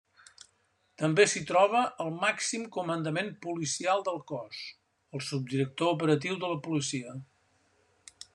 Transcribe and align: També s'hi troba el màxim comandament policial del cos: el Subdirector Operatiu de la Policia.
També 1.01 1.25
s'hi 1.33 1.41
troba 1.51 1.81
el 2.05 2.09
màxim 2.23 2.63
comandament 2.77 3.29
policial 3.45 4.03
del 4.09 4.19
cos: 4.33 4.65
el 5.19 5.25
Subdirector 5.29 5.95
Operatiu 5.99 6.41
de 6.47 6.51
la 6.55 6.61
Policia. 6.71 7.17